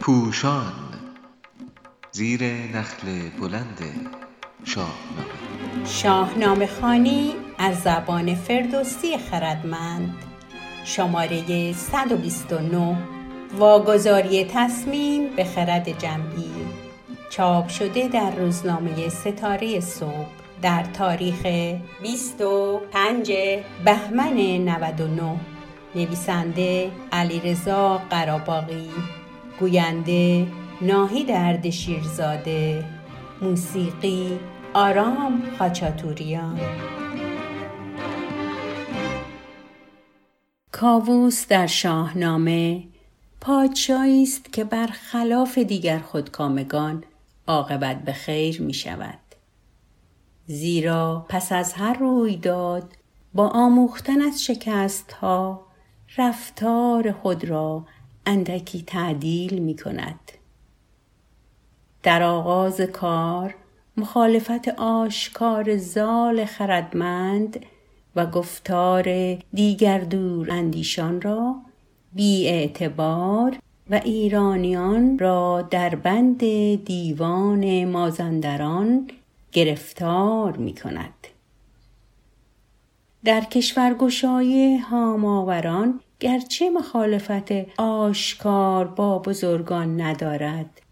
پوشان 0.00 0.72
زیر 2.12 2.44
نخل 2.44 3.28
بلند 3.40 3.78
شاهنامه. 4.64 5.86
شاهنامه 5.86 6.66
خانی 6.66 7.32
از 7.58 7.80
زبان 7.80 8.34
فردوسی 8.34 9.18
خردمند. 9.18 10.14
شماره 10.84 11.72
129 11.72 12.96
واگذاری 13.58 14.44
تصمیم 14.44 15.36
به 15.36 15.44
خرد 15.44 15.98
جمعی. 15.98 16.52
چاپ 17.30 17.68
شده 17.68 18.08
در 18.08 18.30
روزنامه 18.30 19.08
ستاره 19.08 19.80
صبح 19.80 20.26
در 20.62 20.82
تاریخ 20.82 21.46
25 22.02 23.32
بهمن 23.84 24.36
99 24.38 25.51
نویسنده 25.94 26.90
علیرضا 27.12 27.98
قراباقی 28.10 28.90
گوینده 29.60 30.46
ناهید 30.80 31.30
اردشیرزاده 31.30 32.84
موسیقی 33.42 34.38
آرام 34.74 35.42
خاچاتوریان 35.58 36.60
کاووس 40.72 41.46
در 41.48 41.66
شاهنامه 41.66 42.84
پادشاهی 43.40 44.22
است 44.22 44.52
که 44.52 44.64
برخلاف 44.64 45.58
دیگر 45.58 45.98
خودکامگان 45.98 47.04
عاقبت 47.46 48.02
به 48.04 48.12
خیر 48.12 48.62
می 48.62 48.74
شود. 48.74 49.18
زیرا 50.46 51.26
پس 51.28 51.52
از 51.52 51.72
هر 51.72 51.98
رویداد 51.98 52.92
با 53.34 53.48
آموختن 53.48 54.22
از 54.22 54.44
شکست 54.44 55.12
ها 55.12 55.71
رفتار 56.18 57.12
خود 57.12 57.44
را 57.44 57.84
اندکی 58.26 58.82
تعدیل 58.82 59.58
می 59.58 59.76
کند. 59.76 60.32
در 62.02 62.22
آغاز 62.22 62.80
کار 62.80 63.54
مخالفت 63.96 64.68
آشکار 64.68 65.76
زال 65.76 66.44
خردمند 66.44 67.66
و 68.16 68.26
گفتار 68.26 69.34
دیگر 69.54 69.98
دور 69.98 70.50
اندیشان 70.50 71.20
را 71.20 71.54
بی 72.12 72.48
اعتبار 72.48 73.58
و 73.90 74.00
ایرانیان 74.04 75.18
را 75.18 75.62
در 75.62 75.94
بند 75.94 76.38
دیوان 76.84 77.84
مازندران 77.84 79.10
گرفتار 79.52 80.56
می 80.56 80.74
کند. 80.74 81.14
در 83.24 83.40
کشورگشای 83.40 84.76
هاماوران 84.76 86.00
گرچه 86.20 86.70
مخالفت 86.70 87.52
آشکار 87.78 88.84
با 88.88 89.18
بزرگان 89.18 90.00
ندارد 90.00 90.82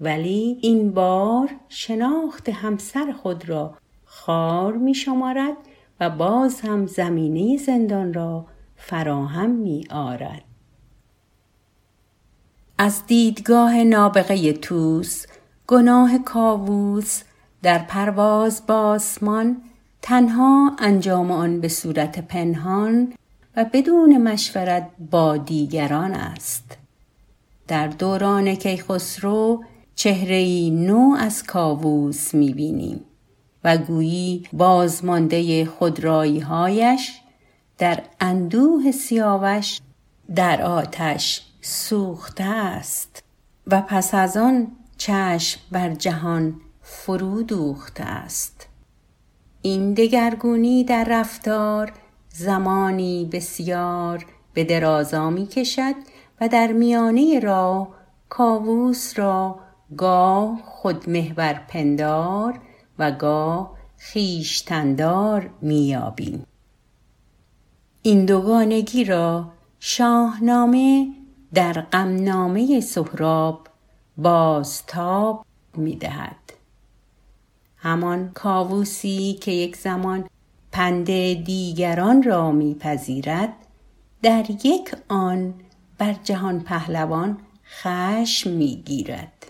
ولی 0.00 0.58
این 0.62 0.92
بار 0.92 1.50
شناخت 1.68 2.48
همسر 2.48 3.12
خود 3.12 3.48
را 3.48 3.74
خار 4.04 4.72
می 4.72 4.94
شمارد 4.94 5.56
و 6.00 6.10
باز 6.10 6.60
هم 6.60 6.86
زمینه 6.86 7.56
زندان 7.56 8.14
را 8.14 8.46
فراهم 8.76 9.50
می 9.50 9.86
آرد. 9.90 10.44
از 12.78 13.06
دیدگاه 13.06 13.84
نابغه 13.84 14.52
توس 14.52 15.26
گناه 15.66 16.18
کاووس 16.18 17.22
در 17.62 17.78
پرواز 17.78 18.66
با 18.66 18.74
آسمان 18.74 19.62
تنها 20.06 20.76
انجام 20.78 21.30
آن 21.30 21.60
به 21.60 21.68
صورت 21.68 22.18
پنهان 22.18 23.12
و 23.56 23.64
بدون 23.72 24.18
مشورت 24.18 24.90
با 25.10 25.36
دیگران 25.36 26.14
است. 26.14 26.76
در 27.68 27.88
دوران 27.88 28.54
کیخسرو 28.54 29.64
چهره 29.94 30.70
نو 30.70 31.16
از 31.18 31.42
کاووس 31.42 32.34
می‌بینیم 32.34 33.00
و 33.64 33.76
گویی 33.76 34.48
بازمانده 34.52 35.64
خودرایی 35.64 36.40
هایش 36.40 37.20
در 37.78 38.02
اندوه 38.20 38.90
سیاوش 38.90 39.80
در 40.34 40.62
آتش 40.62 41.42
سوخته 41.60 42.44
است 42.44 43.22
و 43.66 43.80
پس 43.80 44.14
از 44.14 44.36
آن 44.36 44.66
چشم 44.96 45.60
بر 45.70 45.94
جهان 45.94 46.60
فرو 46.82 47.42
دوخته 47.42 48.04
است. 48.04 48.68
این 49.66 49.94
دگرگونی 49.94 50.84
در 50.84 51.06
رفتار 51.08 51.92
زمانی 52.28 53.28
بسیار 53.32 54.26
به 54.54 54.64
درازا 54.64 55.30
می 55.30 55.46
کشد 55.46 55.94
و 56.40 56.48
در 56.48 56.72
میانه 56.72 57.40
را 57.40 57.88
کاووس 58.28 59.18
را 59.18 59.60
گاه 59.96 60.62
خودمهور 60.64 61.60
پندار 61.68 62.60
و 62.98 63.10
گاه 63.10 63.74
خیشتندار 63.96 65.50
میابیم 65.60 66.46
این 68.02 68.24
دوگانگی 68.24 69.04
را 69.04 69.52
شاهنامه 69.80 71.08
در 71.54 71.72
غمنامه 71.72 72.80
سهراب 72.80 73.68
بازتاب 74.16 75.46
می‌دهد. 75.76 76.43
همان 77.84 78.30
کاووسی 78.34 79.38
که 79.40 79.50
یک 79.50 79.76
زمان 79.76 80.28
پند 80.72 81.06
دیگران 81.44 82.22
را 82.22 82.52
میپذیرد 82.52 83.52
در 84.22 84.44
یک 84.64 84.94
آن 85.08 85.54
بر 85.98 86.12
جهان 86.12 86.60
پهلوان 86.60 87.38
خشم 87.82 88.50
می‌گیرد. 88.50 89.46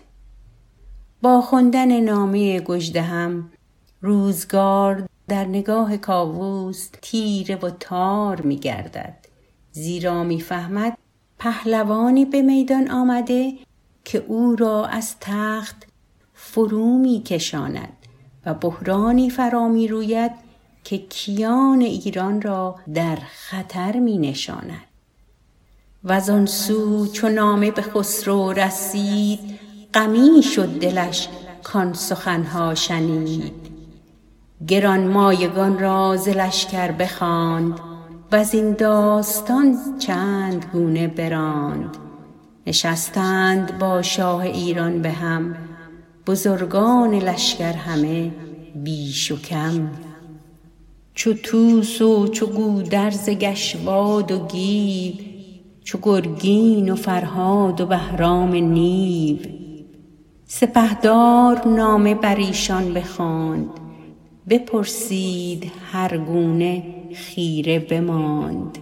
با 1.21 1.41
خوندن 1.41 1.99
نامه 1.99 2.61
هم 2.95 3.51
روزگار 4.01 5.07
در 5.27 5.45
نگاه 5.45 5.97
کاووس 5.97 6.89
تیره 7.01 7.55
و 7.55 7.69
تار 7.69 8.41
می 8.41 8.57
گردد 8.57 9.17
زیرا 9.71 10.23
می‌فهمد 10.23 10.97
پهلوانی 11.39 12.25
به 12.25 12.41
میدان 12.41 12.91
آمده 12.91 13.53
که 14.05 14.25
او 14.27 14.55
را 14.55 14.85
از 14.85 15.15
تخت 15.19 15.87
فرو 16.33 16.97
می 16.97 17.23
کشاند 17.25 18.04
و 18.45 18.53
بحرانی 18.53 19.29
فرا 19.29 19.67
می 19.67 19.87
روید 19.87 20.31
که 20.83 20.97
کیان 20.97 21.81
ایران 21.81 22.41
را 22.41 22.75
در 22.93 23.15
خطر 23.15 23.99
می 23.99 24.17
نشاند 24.17 24.85
و 26.03 26.13
آن 26.13 26.45
سو 26.45 27.07
چو 27.07 27.29
نامه 27.29 27.71
به 27.71 27.81
خسرو 27.81 28.51
رسید 28.51 29.39
غمی 29.93 30.43
شد 30.43 30.79
دلش 30.79 31.29
کان 31.63 31.93
سخنها 31.93 32.75
شنید. 32.75 33.53
گران 34.67 35.07
مایگان 35.07 35.79
را 35.79 36.17
ز 36.17 36.29
لشکر 36.29 36.91
بخواند 36.91 37.79
و 38.31 38.45
این 38.53 38.73
داستان 38.73 39.77
چند 39.99 40.65
گونه 40.73 41.07
براند. 41.07 41.97
نشستند 42.67 43.79
با 43.79 44.01
شاه 44.01 44.41
ایران 44.41 45.01
به 45.01 45.11
هم 45.11 45.55
بزرگان 46.27 47.13
لشکر 47.13 47.73
همه 47.73 48.31
بیش 48.75 49.31
و 49.31 49.41
کم. 49.41 49.89
چو 51.13 51.33
توس 51.33 52.01
و 52.01 52.27
چو 52.27 52.45
گودرز 52.45 53.29
گشواد 53.29 54.31
و 54.31 54.47
گیو 54.47 55.13
چو 55.83 55.97
گرگین 56.01 56.89
و 56.89 56.95
فرهاد 56.95 57.81
و 57.81 57.85
بهرام 57.85 58.55
نیو. 58.55 59.37
سپهدار 60.45 61.67
نامه 61.67 62.15
بر 62.15 62.35
ایشان 62.35 62.93
بخواند 62.93 63.69
بپرسید 64.49 65.71
هر 65.91 66.17
گونه 66.17 66.83
خیره 67.15 67.79
بماند. 67.79 68.77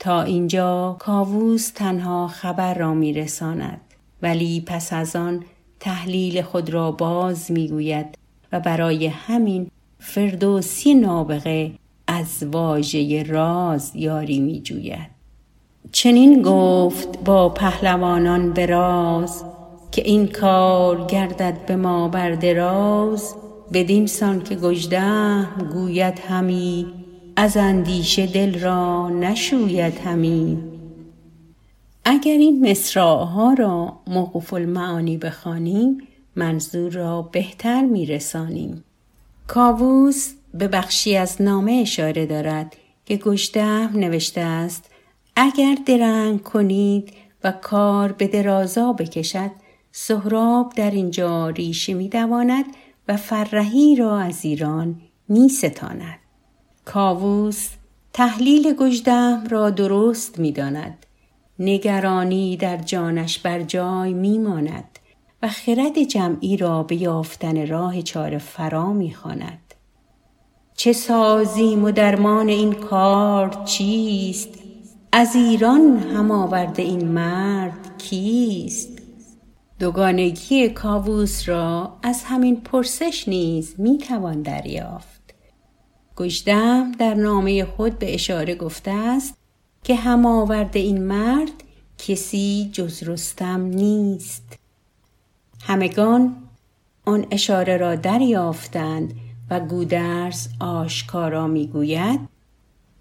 تا 0.00 0.22
اینجا 0.22 0.96
کاووس 0.98 1.70
تنها 1.70 2.28
خبر 2.28 2.74
را 2.74 2.94
میرساند. 2.94 3.80
ولی 4.22 4.60
پس 4.60 4.92
از 4.92 5.16
آن 5.16 5.44
تحلیل 5.80 6.42
خود 6.42 6.70
را 6.70 6.92
باز 6.92 7.50
می‌گوید 7.52 8.06
و 8.52 8.60
برای 8.60 9.06
همین 9.06 9.70
فردوسی 9.98 10.94
نابغه 10.94 11.72
از 12.06 12.42
واژه 12.52 13.22
راز 13.22 13.92
یاری 13.94 14.40
میجوید. 14.40 15.10
چنین 15.92 16.42
گفت 16.42 17.24
با 17.24 17.48
پهلوانان 17.48 18.52
به 18.52 18.66
راز 18.66 19.44
که 19.90 20.02
این 20.02 20.26
کار 20.26 21.06
گردد 21.06 21.66
به 21.66 21.76
ما 21.76 22.08
بر 22.08 22.30
دراز 22.30 23.34
بدین 23.72 24.06
سان 24.06 24.42
که 24.42 24.54
گژدهم 24.54 25.68
گوید 25.72 26.18
همی 26.28 26.86
از 27.40 27.56
اندیشه 27.56 28.26
دل 28.26 28.60
را 28.60 29.08
نشوید 29.08 29.98
همی 29.98 30.58
اگر 32.04 32.32
این 32.32 32.70
مصرعها 32.70 33.52
را 33.52 33.98
موقوف 34.06 34.52
المعانی 34.52 35.16
بخوانیم 35.16 35.98
منظور 36.36 36.92
را 36.92 37.22
بهتر 37.22 37.82
میرسانیم 37.82 38.84
کاووس 39.46 40.32
به 40.54 40.68
بخشی 40.68 41.16
از 41.16 41.42
نامه 41.42 41.72
اشاره 41.72 42.26
دارد 42.26 42.76
که 43.04 43.16
گشتهم 43.16 43.98
نوشته 43.98 44.40
است 44.40 44.90
اگر 45.36 45.76
درنگ 45.86 46.42
کنید 46.42 47.12
و 47.44 47.52
کار 47.52 48.12
به 48.12 48.26
درازا 48.26 48.92
بکشد 48.92 49.50
سهراب 49.92 50.72
در 50.76 50.90
اینجا 50.90 51.48
ریشه 51.48 51.94
میدواند 51.94 52.64
و 53.08 53.16
فرهی 53.16 53.96
را 53.96 54.18
از 54.18 54.44
ایران 54.44 55.00
می 55.28 55.48
ستاند. 55.48 56.19
کاووس 56.92 57.68
تحلیل 58.12 58.74
گجدهم 58.74 59.46
را 59.48 59.70
درست 59.70 60.38
می 60.38 60.52
داند. 60.52 61.06
نگرانی 61.58 62.56
در 62.56 62.76
جانش 62.76 63.38
بر 63.38 63.62
جای 63.62 64.12
می 64.14 64.38
ماند 64.38 64.98
و 65.42 65.48
خرد 65.48 66.02
جمعی 66.02 66.56
را 66.56 66.82
به 66.82 66.96
یافتن 66.96 67.66
راه 67.66 68.02
چاره 68.02 68.38
فرا 68.38 68.92
می 68.92 69.14
خاند. 69.14 69.74
چه 70.76 70.92
سازیم 70.92 71.84
و 71.84 71.90
درمان 71.90 72.48
این 72.48 72.72
کار 72.72 73.64
چیست 73.64 74.48
از 75.12 75.36
ایران 75.36 75.98
هم 75.98 76.30
آورده 76.30 76.82
این 76.82 77.08
مرد 77.08 77.98
کیست 77.98 78.98
دوگانگی 79.78 80.68
کاووس 80.68 81.48
را 81.48 81.92
از 82.02 82.24
همین 82.24 82.60
پرسش 82.60 83.28
نیز 83.28 83.74
می 83.78 83.98
توان 83.98 84.42
دریافت 84.42 85.19
گشدم 86.20 86.92
در 86.92 87.14
نامه 87.14 87.64
خود 87.64 87.98
به 87.98 88.14
اشاره 88.14 88.54
گفته 88.54 88.90
است 88.90 89.34
که 89.84 89.94
هم 89.94 90.26
آورده 90.26 90.78
این 90.78 91.02
مرد 91.02 91.52
کسی 91.98 92.70
جز 92.72 93.02
رستم 93.02 93.60
نیست. 93.60 94.58
همگان 95.62 96.36
آن 97.04 97.26
اشاره 97.30 97.76
را 97.76 97.94
دریافتند 97.94 99.14
و 99.50 99.60
گودرز 99.60 100.48
آشکارا 100.60 101.46
می‌گوید 101.46 102.20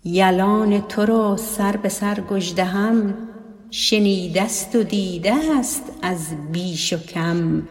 یلان 0.04 0.82
تو 0.82 1.06
را 1.06 1.38
سر 1.38 1.78
به 1.78 1.90
سر 1.90 2.20
گژدهم 2.20 3.14
شنیدست 3.72 4.76
و 4.76 4.84
دیده 4.84 5.34
است 5.60 5.84
از 6.02 6.52
بیش 6.52 6.94
و 6.94 6.98
کم. 6.98 7.64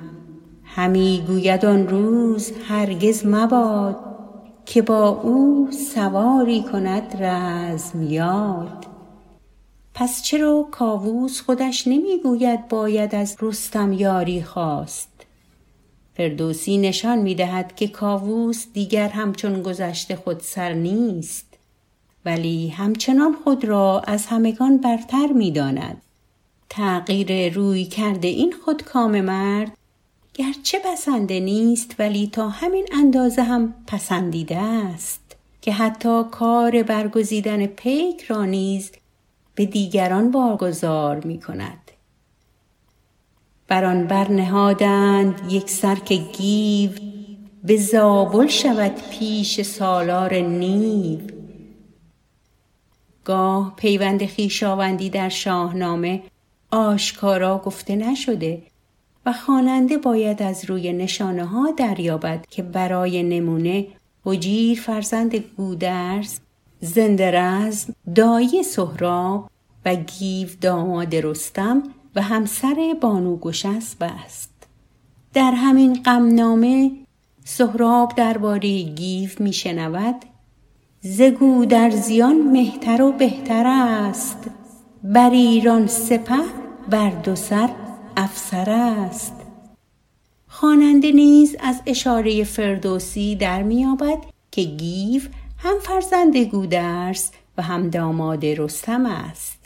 همی 0.64 1.24
گوید 1.26 1.64
آن 1.64 1.88
روز 1.88 2.52
هرگز 2.68 3.26
مباد. 3.26 4.07
که 4.70 4.82
با 4.82 5.08
او 5.08 5.68
سواری 5.94 6.62
کند 6.62 7.22
رزم 7.22 8.02
یاد 8.02 8.86
پس 9.94 10.22
چرا 10.22 10.68
کاووس 10.70 11.40
خودش 11.40 11.88
نمی‌گوید 11.88 12.68
باید 12.68 13.14
از 13.14 13.36
رستم 13.40 13.92
یاری 13.92 14.42
خواست 14.42 15.26
فردوسی 16.14 16.78
نشان 16.78 17.18
می‌دهد 17.18 17.76
که 17.76 17.88
کاووس 17.88 18.66
دیگر 18.72 19.08
همچون 19.08 19.62
گذشته 19.62 20.16
خود 20.16 20.40
سر 20.40 20.72
نیست 20.72 21.58
ولی 22.24 22.68
همچنان 22.68 23.36
خود 23.44 23.64
را 23.64 24.00
از 24.00 24.26
همگان 24.26 24.78
برتر 24.78 25.26
می 25.34 25.50
داند. 25.50 26.02
تغییر 26.70 27.54
روی 27.54 27.84
کرده 27.84 28.28
این 28.28 28.54
خودکام 28.64 29.20
مرد 29.20 29.77
گرچه 30.38 30.78
بسنده 30.84 31.40
نیست 31.40 31.94
ولی 31.98 32.26
تا 32.32 32.48
همین 32.48 32.86
اندازه 32.92 33.42
هم 33.42 33.74
پسندیده 33.86 34.56
است 34.56 35.36
که 35.60 35.72
حتی 35.72 36.22
کار 36.30 36.82
برگزیدن 36.82 37.66
پیک 37.66 38.22
را 38.22 38.44
نیز 38.44 38.92
به 39.54 39.66
دیگران 39.66 40.30
بارگذار 40.30 41.24
می 41.24 41.40
کند. 41.40 41.90
بر 43.68 43.84
آن 43.84 44.06
برنهادند 44.06 45.52
یک 45.52 45.70
سر 45.70 45.94
که 45.94 46.14
گیو 46.14 46.90
به 47.64 47.76
زابل 47.76 48.46
شود 48.46 48.92
پیش 49.10 49.62
سالار 49.62 50.34
نیو 50.34 51.18
گاه 53.24 53.76
پیوند 53.76 54.26
خیشاوندی 54.26 55.10
در 55.10 55.28
شاهنامه 55.28 56.22
آشکارا 56.70 57.58
گفته 57.58 57.96
نشده 57.96 58.62
خواننده 59.32 59.98
باید 59.98 60.42
از 60.42 60.64
روی 60.64 60.92
نشانه 60.92 61.44
ها 61.44 61.70
دریابد 61.76 62.46
که 62.50 62.62
برای 62.62 63.22
نمونه 63.22 63.86
حجیر 64.24 64.80
فرزند 64.80 65.34
گودرز 65.36 66.38
زنده 66.80 67.30
رزم 67.30 67.94
دایی 68.14 68.62
سهراب 68.62 69.50
و 69.84 69.94
گیو 69.94 70.48
داماد 70.60 71.16
رستم 71.16 71.82
و 72.14 72.22
همسر 72.22 72.96
بانو 73.00 73.36
گشسب 73.36 73.96
است. 74.24 74.52
در 75.34 75.52
همین 75.52 76.02
غمنامه 76.02 76.90
سهراب 77.44 78.12
درباره 78.16 78.82
گیو 78.82 79.30
میشنود 79.40 80.16
زگو 81.00 81.64
در 81.64 81.90
زیان 81.90 82.42
مهتر 82.42 83.02
و 83.02 83.12
بهتر 83.12 83.66
است 83.66 84.50
بر 85.04 85.30
ایران 85.30 85.86
سپه 85.86 86.42
بر 86.90 87.10
دو 87.10 87.34
سر 87.34 87.68
افسر 88.20 88.70
است. 88.70 89.32
خواننده 90.48 91.12
نیز 91.12 91.56
از 91.60 91.82
اشاره 91.86 92.44
فردوسی 92.44 93.36
در 93.36 93.62
میابد 93.62 94.18
که 94.50 94.62
گیو 94.62 95.22
هم 95.58 95.74
فرزند 95.82 96.36
گودرس 96.36 97.30
و 97.56 97.62
هم 97.62 97.90
داماد 97.90 98.46
رستم 98.46 99.06
است. 99.06 99.58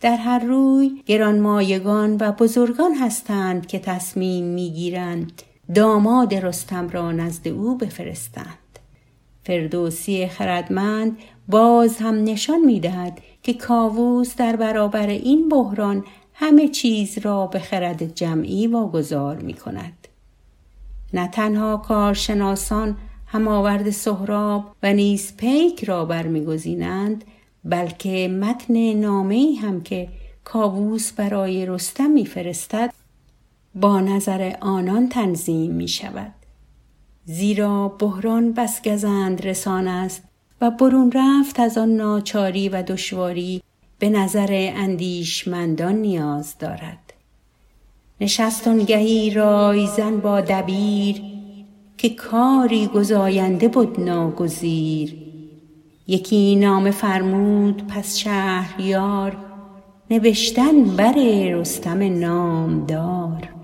در 0.00 0.16
هر 0.16 0.38
روی 0.38 1.02
گرانمایگان 1.06 2.16
و 2.20 2.32
بزرگان 2.32 2.94
هستند 2.94 3.66
که 3.66 3.78
تصمیم 3.78 4.44
می‌گیرند 4.44 5.42
داماد 5.74 6.34
رستم 6.34 6.88
را 6.88 7.12
نزد 7.12 7.48
او 7.48 7.76
بفرستند. 7.76 8.78
فردوسی 9.44 10.28
خردمند 10.28 11.18
باز 11.48 11.96
هم 11.96 12.24
نشان 12.24 12.60
می 12.60 12.80
دهد 12.80 13.20
که 13.42 13.54
کاووس 13.54 14.36
در 14.36 14.56
برابر 14.56 15.06
این 15.06 15.48
بحران 15.48 16.04
همه 16.40 16.68
چیز 16.68 17.18
را 17.18 17.46
به 17.46 17.58
خرد 17.58 18.14
جمعی 18.14 18.66
واگذار 18.66 19.36
می 19.36 19.54
کند. 19.54 20.08
نه 21.14 21.28
تنها 21.28 21.76
کارشناسان 21.76 22.96
هماورد 23.26 23.90
سهراب 23.90 24.76
و 24.82 24.92
نیز 24.92 25.36
پیک 25.36 25.84
را 25.84 26.04
برمیگزینند 26.04 27.24
بلکه 27.64 28.28
متن 28.28 28.92
نامه 28.92 29.54
هم 29.62 29.80
که 29.80 30.08
کاووس 30.44 31.12
برای 31.12 31.66
رستم 31.66 32.10
میفرستد 32.10 32.94
با 33.74 34.00
نظر 34.00 34.54
آنان 34.60 35.08
تنظیم 35.08 35.70
می 35.70 35.88
شود. 35.88 36.34
زیرا 37.24 37.88
بحران 37.88 38.52
بس 38.52 38.82
گزند 38.82 39.46
رسان 39.46 39.88
است 39.88 40.22
و 40.60 40.70
برون 40.70 41.12
رفت 41.14 41.60
از 41.60 41.78
آن 41.78 41.88
ناچاری 41.88 42.68
و 42.68 42.82
دشواری 42.82 43.62
به 43.98 44.08
نظر 44.08 44.72
اندیشمندان 44.76 45.94
نیاز 45.94 46.58
دارد. 46.58 47.14
نشست 48.20 48.68
آنگهی 48.68 49.30
رایزن 49.30 50.20
با 50.20 50.40
دبیر 50.40 51.22
که 51.98 52.08
کاری 52.08 52.86
گزاینده 52.86 53.68
بود 53.68 54.00
ناگزیر. 54.00 55.16
یکی 56.06 56.56
نام 56.56 56.90
فرمود 56.90 57.86
پس 57.86 58.16
شهریار 58.16 59.36
نوشتن 60.10 60.84
بر 60.84 61.14
رستم 61.52 62.02
نامدار. 62.18 63.57